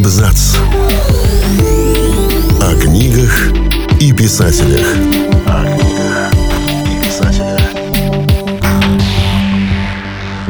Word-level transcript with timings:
Абзац. 0.00 0.56
О 2.62 2.74
книгах 2.80 3.52
и 4.00 4.14
писателях. 4.14 4.86
О 5.46 5.64
книгах 5.76 6.32
и 6.86 7.04
писателях. 7.04 7.60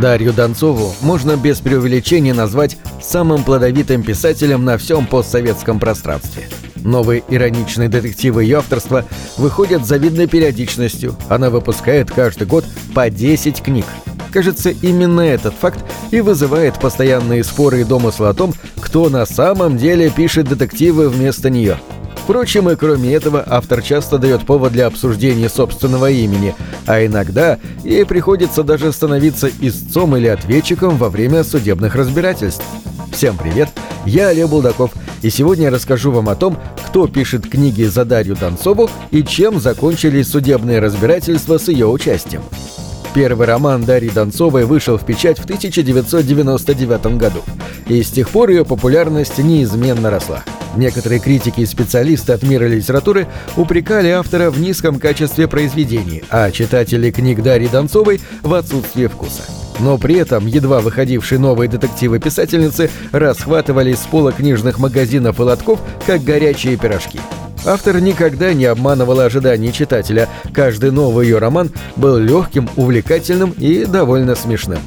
Дарью 0.00 0.32
Донцову 0.32 0.92
можно 1.00 1.36
без 1.36 1.60
преувеличения 1.60 2.34
назвать 2.34 2.76
самым 3.00 3.44
плодовитым 3.44 4.02
писателем 4.02 4.64
на 4.64 4.78
всем 4.78 5.06
постсоветском 5.06 5.78
пространстве. 5.78 6.48
Новые 6.74 7.22
ироничные 7.28 7.88
детективы 7.88 8.42
ее 8.42 8.58
авторства 8.58 9.04
выходят 9.36 9.84
с 9.84 9.88
завидной 9.88 10.26
периодичностью. 10.26 11.14
Она 11.28 11.50
выпускает 11.50 12.10
каждый 12.10 12.48
год 12.48 12.64
по 12.96 13.08
10 13.08 13.62
книг. 13.62 13.86
Кажется, 14.32 14.70
именно 14.70 15.20
этот 15.20 15.54
факт 15.54 15.78
и 16.10 16.20
вызывает 16.20 16.80
постоянные 16.80 17.44
споры 17.44 17.82
и 17.82 17.84
домыслы 17.84 18.28
о 18.28 18.34
том, 18.34 18.52
кто 18.96 19.10
на 19.10 19.26
самом 19.26 19.76
деле 19.76 20.08
пишет 20.08 20.48
детективы 20.48 21.10
вместо 21.10 21.50
нее. 21.50 21.78
Впрочем, 22.14 22.70
и 22.70 22.76
кроме 22.76 23.12
этого, 23.12 23.44
автор 23.46 23.82
часто 23.82 24.16
дает 24.16 24.46
повод 24.46 24.72
для 24.72 24.86
обсуждения 24.86 25.50
собственного 25.50 26.10
имени, 26.10 26.54
а 26.86 27.04
иногда 27.04 27.58
ей 27.84 28.06
приходится 28.06 28.62
даже 28.62 28.90
становиться 28.92 29.50
истцом 29.60 30.16
или 30.16 30.28
ответчиком 30.28 30.96
во 30.96 31.10
время 31.10 31.44
судебных 31.44 31.94
разбирательств. 31.94 32.64
Всем 33.12 33.36
привет, 33.36 33.68
я 34.06 34.28
Олег 34.28 34.48
Булдаков, 34.48 34.92
и 35.20 35.28
сегодня 35.28 35.64
я 35.64 35.70
расскажу 35.70 36.10
вам 36.10 36.30
о 36.30 36.34
том, 36.34 36.56
кто 36.86 37.06
пишет 37.06 37.46
книги 37.46 37.82
за 37.82 38.06
Дарью 38.06 38.34
Донцову 38.34 38.88
и 39.10 39.22
чем 39.22 39.60
закончились 39.60 40.30
судебные 40.30 40.80
разбирательства 40.80 41.58
с 41.58 41.68
ее 41.68 41.86
участием. 41.86 42.40
Первый 43.16 43.46
роман 43.46 43.82
Дарьи 43.82 44.10
Донцовой 44.10 44.66
вышел 44.66 44.98
в 44.98 45.06
печать 45.06 45.38
в 45.38 45.44
1999 45.44 47.16
году, 47.16 47.42
и 47.88 48.02
с 48.02 48.10
тех 48.10 48.28
пор 48.28 48.50
ее 48.50 48.66
популярность 48.66 49.38
неизменно 49.38 50.10
росла. 50.10 50.44
Некоторые 50.76 51.18
критики 51.18 51.62
и 51.62 51.66
специалисты 51.66 52.34
от 52.34 52.42
мира 52.42 52.66
литературы 52.66 53.26
упрекали 53.56 54.08
автора 54.08 54.50
в 54.50 54.60
низком 54.60 54.98
качестве 54.98 55.48
произведений, 55.48 56.24
а 56.28 56.50
читатели 56.50 57.10
книг 57.10 57.42
Дарьи 57.42 57.68
Донцовой 57.68 58.20
в 58.42 58.52
отсутствии 58.52 59.06
вкуса. 59.06 59.44
Но 59.80 59.96
при 59.96 60.16
этом 60.16 60.46
едва 60.46 60.80
выходившие 60.80 61.38
новые 61.38 61.70
детективы 61.70 62.18
писательницы 62.18 62.90
расхватывались 63.12 64.00
с 64.00 64.06
пола 64.06 64.30
книжных 64.30 64.78
магазинов 64.78 65.40
и 65.40 65.42
лотков, 65.42 65.80
как 66.06 66.22
горячие 66.22 66.76
пирожки. 66.76 67.20
Автор 67.66 68.00
никогда 68.00 68.54
не 68.54 68.64
обманывала 68.66 69.24
ожиданий 69.24 69.72
читателя. 69.72 70.28
Каждый 70.54 70.92
новый 70.92 71.26
ее 71.26 71.38
роман 71.38 71.72
был 71.96 72.16
легким, 72.16 72.68
увлекательным 72.76 73.50
и 73.58 73.84
довольно 73.84 74.36
смешным. 74.36 74.78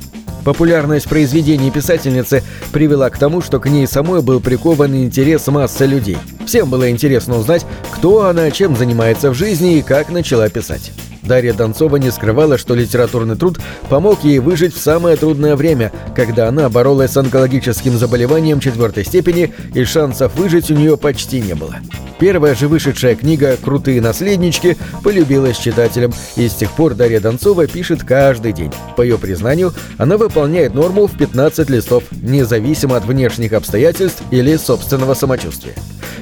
Популярность 0.45 1.09
произведений 1.09 1.71
писательницы 1.71 2.41
привела 2.71 3.09
к 3.09 3.17
тому, 3.17 3.41
что 3.41 3.59
к 3.59 3.67
ней 3.67 3.85
самой 3.85 4.21
был 4.21 4.39
прикован 4.39 4.95
интерес 4.95 5.45
массы 5.47 5.85
людей. 5.85 6.17
Всем 6.45 6.69
было 6.69 6.89
интересно 6.89 7.37
узнать, 7.37 7.65
кто 7.91 8.25
она, 8.27 8.49
чем 8.49 8.77
занимается 8.77 9.29
в 9.29 9.33
жизни 9.33 9.77
и 9.77 9.81
как 9.81 10.09
начала 10.09 10.47
писать. 10.47 10.93
Дарья 11.23 11.53
Донцова 11.53 11.97
не 11.97 12.11
скрывала, 12.11 12.57
что 12.57 12.75
литературный 12.75 13.35
труд 13.35 13.59
помог 13.89 14.23
ей 14.23 14.39
выжить 14.39 14.73
в 14.73 14.81
самое 14.81 15.15
трудное 15.15 15.55
время, 15.55 15.91
когда 16.15 16.47
она 16.47 16.69
боролась 16.69 17.11
с 17.11 17.17
онкологическим 17.17 17.97
заболеванием 17.97 18.59
четвертой 18.59 19.05
степени, 19.05 19.53
и 19.73 19.83
шансов 19.83 20.35
выжить 20.35 20.71
у 20.71 20.75
нее 20.75 20.97
почти 20.97 21.41
не 21.41 21.55
было. 21.55 21.75
Первая 22.19 22.53
же 22.53 22.67
вышедшая 22.67 23.15
книга 23.15 23.55
«Крутые 23.55 24.01
наследнички» 24.01 24.77
полюбилась 25.03 25.57
читателям, 25.57 26.13
и 26.35 26.49
с 26.49 26.53
тех 26.53 26.71
пор 26.71 26.93
Дарья 26.93 27.21
Донцова 27.21 27.65
пишет 27.65 28.03
каждый 28.03 28.51
день. 28.51 28.71
По 28.97 29.01
ее 29.01 29.17
признанию, 29.17 29.73
она 29.97 30.17
выполняет 30.17 30.73
норму 30.73 31.07
в 31.07 31.17
15 31.17 31.69
листов, 31.69 32.03
независимо 32.21 32.97
от 32.97 33.05
внешних 33.05 33.53
обстоятельств 33.53 34.21
или 34.31 34.57
собственного 34.57 35.13
самочувствия. 35.13 35.75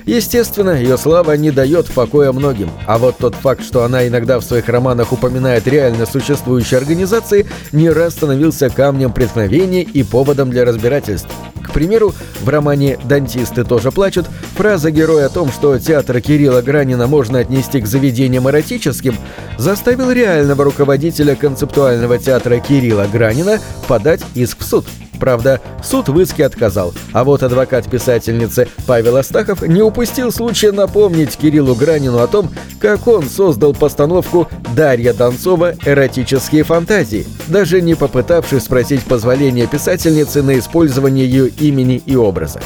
Естественно, 0.07 0.69
ее 0.69 0.97
слава 0.97 1.35
не 1.35 1.51
дает 1.51 1.87
покоя 1.87 2.31
многим, 2.31 2.71
а 2.85 2.97
вот 2.97 3.17
тот 3.17 3.35
факт, 3.35 3.61
что 3.61 3.83
она 3.83 4.07
иногда 4.07 4.39
в 4.39 4.43
своих 4.43 4.69
романах 4.69 5.11
упоминает 5.11 5.67
реально 5.67 6.05
существующие 6.05 6.77
организации, 6.77 7.45
не 7.73 7.89
раз 7.89 8.13
становился 8.13 8.69
камнем 8.69 9.11
преткновения 9.11 9.81
и 9.81 10.03
поводом 10.03 10.49
для 10.49 10.63
разбирательств. 10.63 11.27
К 11.61 11.73
примеру, 11.73 12.15
в 12.39 12.47
романе 12.47 12.97
«Дантисты 13.03 13.65
тоже 13.65 13.91
плачут» 13.91 14.27
фраза 14.55 14.91
героя 14.91 15.25
о 15.25 15.29
том, 15.29 15.51
что 15.51 15.77
театр 15.77 16.21
Кирилла 16.21 16.61
Гранина 16.61 17.07
можно 17.07 17.39
отнести 17.39 17.81
к 17.81 17.85
заведениям 17.85 18.49
эротическим, 18.49 19.17
заставил 19.57 20.09
реального 20.09 20.63
руководителя 20.63 21.35
концептуального 21.35 22.17
театра 22.17 22.59
Кирилла 22.59 23.07
Гранина 23.11 23.59
подать 23.89 24.21
иск 24.35 24.59
в 24.61 24.63
суд. 24.63 24.85
Правда, 25.19 25.59
суд 25.83 26.09
в 26.09 26.19
иске 26.19 26.45
отказал, 26.45 26.93
а 27.13 27.23
вот 27.23 27.43
адвокат 27.43 27.89
писательницы 27.89 28.67
Павел 28.85 29.17
Астахов 29.17 29.61
не 29.61 29.81
упустил 29.81 30.31
случая 30.31 30.71
напомнить 30.71 31.35
Кириллу 31.37 31.75
Гранину 31.75 32.19
о 32.19 32.27
том, 32.27 32.49
как 32.79 33.07
он 33.07 33.23
создал 33.23 33.73
постановку 33.73 34.47
«Дарья 34.75 35.13
Донцова. 35.13 35.73
Эротические 35.85 36.63
фантазии», 36.63 37.25
даже 37.47 37.81
не 37.81 37.95
попытавшись 37.95 38.63
спросить 38.63 39.03
позволения 39.03 39.67
писательницы 39.67 40.43
на 40.43 40.59
использование 40.59 41.25
ее 41.25 41.47
имени 41.47 42.01
и 42.05 42.15
образа. 42.15 42.61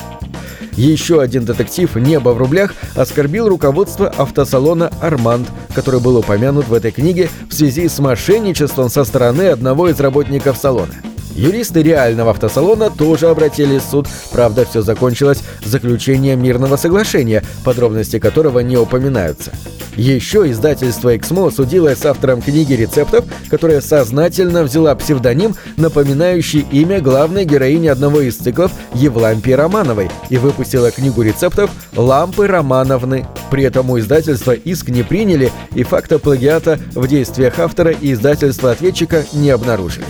Еще 0.73 1.21
один 1.21 1.45
детектив 1.45 1.93
«Небо 1.95 2.29
в 2.29 2.37
рублях» 2.37 2.73
оскорбил 2.95 3.49
руководство 3.49 4.07
автосалона 4.07 4.91
«Арманд», 5.01 5.47
который 5.75 5.99
был 5.99 6.17
упомянут 6.17 6.67
в 6.67 6.73
этой 6.73 6.91
книге 6.91 7.29
в 7.49 7.53
связи 7.53 7.87
с 7.87 7.99
мошенничеством 7.99 8.89
со 8.89 9.03
стороны 9.03 9.49
одного 9.49 9.89
из 9.89 9.99
работников 9.99 10.57
салона. 10.57 10.93
Юристы 11.35 11.81
реального 11.81 12.31
автосалона 12.31 12.89
тоже 12.89 13.27
обратились 13.27 13.83
в 13.83 13.89
суд, 13.89 14.07
правда, 14.31 14.65
все 14.65 14.81
закончилось 14.81 15.43
заключением 15.63 16.43
мирного 16.43 16.75
соглашения, 16.75 17.43
подробности 17.63 18.19
которого 18.19 18.59
не 18.59 18.77
упоминаются. 18.77 19.51
Еще 19.95 20.49
издательство 20.49 21.15
«Эксмо» 21.15 21.51
судилось 21.51 21.99
с 21.99 22.05
автором 22.05 22.41
книги 22.41 22.73
рецептов, 22.73 23.25
которая 23.49 23.81
сознательно 23.81 24.63
взяла 24.63 24.95
псевдоним, 24.95 25.55
напоминающий 25.75 26.65
имя 26.71 27.01
главной 27.01 27.43
героини 27.43 27.87
одного 27.87 28.21
из 28.21 28.37
циклов 28.37 28.71
Евлампии 28.93 29.51
Романовой, 29.51 30.09
и 30.29 30.37
выпустила 30.37 30.91
книгу 30.91 31.21
рецептов 31.21 31.71
«Лампы 31.95 32.47
Романовны». 32.47 33.27
При 33.49 33.63
этом 33.63 33.89
у 33.89 33.99
издательства 33.99 34.53
иск 34.53 34.87
не 34.87 35.03
приняли, 35.03 35.51
и 35.75 35.83
факта 35.83 36.19
плагиата 36.19 36.79
в 36.95 37.05
действиях 37.07 37.59
автора 37.59 37.91
и 37.91 38.13
издательства-ответчика 38.13 39.25
не 39.33 39.49
обнаружили. 39.49 40.05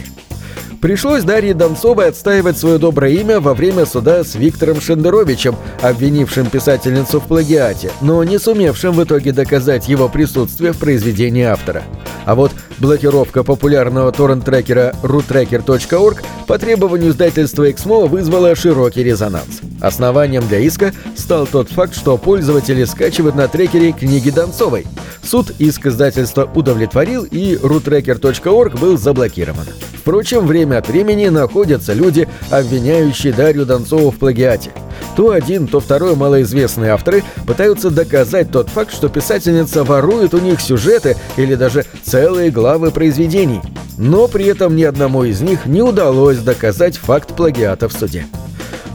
Пришлось 0.82 1.24
Дарье 1.24 1.54
Донцовой 1.54 2.08
отстаивать 2.08 2.58
свое 2.58 2.80
доброе 2.80 3.14
имя 3.14 3.40
во 3.40 3.54
время 3.54 3.86
суда 3.86 4.24
с 4.24 4.34
Виктором 4.34 4.82
Шендеровичем, 4.82 5.56
обвинившим 5.84 6.50
писательницу 6.50 7.20
в 7.20 7.28
плагиате, 7.28 7.92
но 8.02 8.24
не 8.24 8.40
сумевшим 8.40 8.94
в 8.94 9.04
итоге 9.04 9.32
доказать 9.32 9.88
его 9.88 10.10
присутствие 10.10 10.72
в 10.72 10.80
произведении 10.80 11.44
автора. 11.44 11.84
А 12.26 12.34
вот 12.34 12.52
блокировка 12.82 13.44
популярного 13.44 14.12
торрент-трекера 14.12 14.94
roottracker.org 15.04 16.24
по 16.48 16.58
требованию 16.58 17.12
издательства 17.12 17.70
Exmo 17.70 18.08
вызвала 18.08 18.56
широкий 18.56 19.04
резонанс. 19.04 19.62
Основанием 19.80 20.46
для 20.48 20.60
иска 20.60 20.92
стал 21.16 21.48
тот 21.48 21.70
факт, 21.70 21.96
что 21.96 22.18
пользователи 22.18 22.84
скачивают 22.84 23.36
на 23.36 23.48
трекере 23.48 23.94
книги 23.94 24.32
Донцовой. 24.32 24.86
Суд 25.24 25.54
иск 25.60 25.86
издательства 25.86 26.50
удовлетворил 26.54 27.24
и 27.24 27.56
roottracker.org 27.56 28.80
был 28.80 28.98
заблокирован. 28.98 29.68
Впрочем, 29.94 30.48
время 30.48 30.80
от 30.80 30.88
времени 30.88 31.28
находятся 31.28 31.94
люди, 31.94 32.28
обвиняющие 32.50 33.32
Дарью 33.32 33.66
Донцову 33.66 34.10
в 34.10 34.18
плагиате. 34.18 34.72
То 35.16 35.32
один, 35.32 35.68
то 35.68 35.80
второй 35.80 36.16
малоизвестные 36.16 36.92
авторы 36.92 37.24
пытаются 37.46 37.90
доказать 37.90 38.52
тот 38.52 38.70
факт, 38.70 38.94
что 38.94 39.10
писательница 39.10 39.84
ворует 39.84 40.34
у 40.34 40.40
них 40.40 40.62
сюжеты 40.62 41.18
или 41.38 41.56
даже 41.56 41.86
целые 42.04 42.50
главы 42.50 42.92
произведений. 42.92 43.62
Но 43.98 44.28
при 44.28 44.46
этом 44.46 44.76
ни 44.76 44.84
одному 44.84 45.24
из 45.24 45.42
них 45.42 45.66
не 45.66 45.82
удалось 45.82 46.40
доказать 46.40 46.98
факт 46.98 47.36
плагиата 47.36 47.90
в 47.90 47.94
суде. 47.94 48.26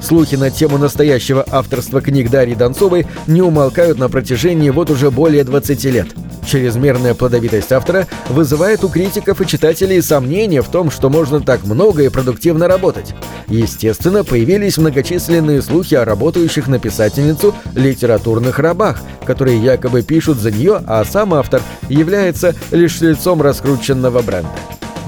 Слухи 0.00 0.36
на 0.36 0.50
тему 0.50 0.78
настоящего 0.78 1.44
авторства 1.50 2.00
книг 2.00 2.30
Дарьи 2.30 2.54
Донцовой 2.54 3.06
не 3.26 3.42
умолкают 3.42 3.98
на 3.98 4.08
протяжении 4.08 4.70
вот 4.70 4.90
уже 4.90 5.10
более 5.10 5.44
20 5.44 5.84
лет. 5.84 6.08
Чрезмерная 6.46 7.14
плодовитость 7.14 7.72
автора 7.72 8.06
вызывает 8.28 8.84
у 8.84 8.88
критиков 8.88 9.40
и 9.40 9.46
читателей 9.46 10.00
сомнения 10.00 10.62
в 10.62 10.68
том, 10.68 10.92
что 10.92 11.10
можно 11.10 11.40
так 11.40 11.64
много 11.64 12.04
и 12.04 12.08
продуктивно 12.08 12.68
работать. 12.68 13.14
Естественно, 13.48 14.22
появились 14.22 14.78
многочисленные 14.78 15.60
слухи 15.60 15.94
о 15.96 16.04
работающих 16.04 16.68
на 16.68 16.78
писательницу 16.78 17.52
литературных 17.74 18.60
рабах, 18.60 19.00
которые 19.24 19.58
якобы 19.58 20.02
пишут 20.02 20.38
за 20.38 20.52
нее, 20.52 20.80
а 20.86 21.04
сам 21.04 21.34
автор 21.34 21.62
является 21.88 22.54
лишь 22.70 23.00
лицом 23.00 23.42
раскрученного 23.42 24.22
бренда. 24.22 24.48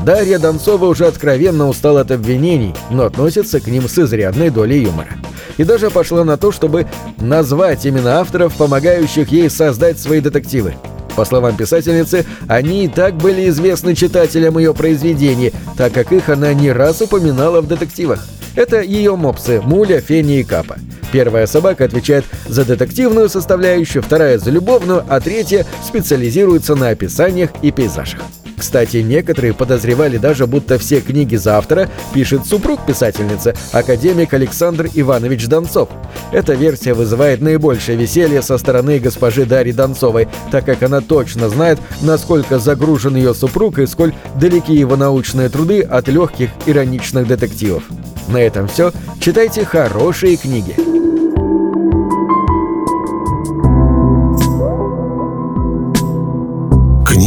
Дарья 0.05 0.39
Донцова 0.39 0.87
уже 0.87 1.07
откровенно 1.07 1.69
устала 1.69 2.01
от 2.01 2.11
обвинений, 2.11 2.75
но 2.91 3.05
относится 3.05 3.61
к 3.61 3.67
ним 3.67 3.89
с 3.89 3.99
изрядной 3.99 4.51
долей 4.51 4.83
юмора. 4.83 5.11
И 5.57 5.65
даже 5.65 5.91
пошла 5.91 6.25
на 6.25 6.37
то, 6.37 6.53
чтобы 6.53 6.87
назвать 7.19 7.87
имена 7.87 8.21
авторов, 8.21 8.55
помогающих 8.55 9.29
ей 9.29 9.51
создать 9.51 9.99
свои 9.99 10.21
детективы. 10.21 10.75
По 11.19 11.25
словам 11.25 11.57
писательницы, 11.57 12.25
они 12.47 12.85
и 12.85 12.89
так 12.89 13.17
были 13.17 13.49
известны 13.49 13.97
читателям 13.97 14.57
ее 14.57 14.73
произведений, 14.73 15.53
так 15.77 15.93
как 15.93 16.13
их 16.13 16.29
она 16.29 16.55
не 16.55 16.71
раз 16.71 17.03
упоминала 17.03 17.61
в 17.61 17.67
детективах. 17.67 18.25
Это 18.55 18.83
ее 18.83 19.17
мопсы 19.17 19.61
Муля, 19.61 20.01
Фени 20.01 20.39
и 20.39 20.45
Капа. 20.45 20.79
Первая 21.11 21.49
собака 21.49 21.87
отвечает 21.87 22.25
за 22.47 22.65
детективную 22.65 23.29
составляющую, 23.29 24.01
вторая 24.01 24.39
за 24.39 24.53
любовную, 24.53 25.05
а 25.09 25.19
третья 25.19 25.67
специализируется 25.85 26.77
на 26.77 26.91
описаниях 26.91 27.51
и 27.63 27.73
пейзажах. 27.73 28.21
Кстати, 28.59 28.99
некоторые 28.99 29.55
подозревали 29.55 30.19
даже, 30.19 30.47
будто 30.47 30.79
все 30.79 31.01
книги 31.01 31.37
за 31.37 31.57
автора 31.57 31.89
пишет 32.13 32.45
супруг 32.47 32.85
писательницы, 32.85 33.55
академик 33.73 34.35
Александр 34.35 34.89
Иванович 34.93 35.47
Донцов. 35.47 35.89
Эта 36.33 36.55
версия 36.55 36.95
вызывает 36.95 37.41
наибольшее 37.41 37.97
веселье 37.97 38.43
со 38.43 38.59
стороны 38.59 38.99
госпожи 38.99 39.47
Дарьи 39.47 39.73
Донцовой, 39.73 40.29
так 40.51 40.65
как 40.65 40.83
она 40.83 41.01
точно 41.01 41.49
знает, 41.49 41.79
насколько 42.03 42.59
загружен 42.59 43.17
ее 43.17 43.33
супруг 43.33 43.79
и 43.79 43.87
сколь 43.87 44.13
далеки 44.35 44.75
его 44.75 44.97
научные 44.97 45.49
труды 45.49 45.83
от 45.83 46.09
легких 46.09 46.51
ироничных 46.67 47.27
детективов. 47.27 47.85
На 48.29 48.39
этом 48.39 48.69
все. 48.69 48.93
Читайте 49.21 49.65
хорошие 49.65 50.37
книги. 50.37 50.98